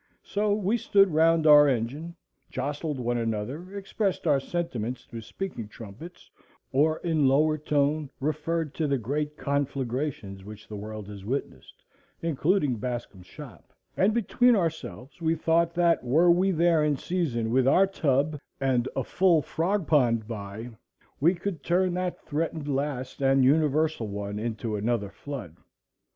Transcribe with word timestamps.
So 0.23 0.51
we 0.55 0.77
stood 0.77 1.11
round 1.13 1.45
our 1.45 1.67
engine, 1.67 2.15
jostled 2.49 2.99
one 2.99 3.19
another, 3.19 3.77
expressed 3.77 4.25
our 4.25 4.39
sentiments 4.39 5.05
through 5.05 5.21
speaking 5.21 5.67
trumpets, 5.67 6.31
or 6.71 6.97
in 7.01 7.27
lower 7.27 7.55
tone 7.59 8.09
referred 8.19 8.73
to 8.73 8.87
the 8.87 8.97
great 8.97 9.37
conflagrations 9.37 10.43
which 10.43 10.67
the 10.67 10.75
world 10.75 11.07
has 11.07 11.23
witnessed, 11.23 11.83
including 12.19 12.77
Bascom's 12.77 13.27
shop, 13.27 13.73
and, 13.95 14.11
between 14.11 14.55
ourselves, 14.55 15.21
we 15.21 15.35
thought 15.35 15.75
that, 15.75 16.03
were 16.03 16.31
we 16.31 16.49
there 16.49 16.83
in 16.83 16.97
season 16.97 17.51
with 17.51 17.67
our 17.67 17.85
"tub," 17.85 18.39
and 18.59 18.89
a 18.95 19.03
full 19.03 19.39
frog 19.43 19.85
pond 19.85 20.27
by, 20.27 20.71
we 21.19 21.35
could 21.35 21.61
turn 21.61 21.93
that 21.93 22.19
threatened 22.25 22.67
last 22.67 23.21
and 23.21 23.43
universal 23.45 24.07
one 24.07 24.39
into 24.39 24.75
another 24.75 25.11
flood. 25.11 25.57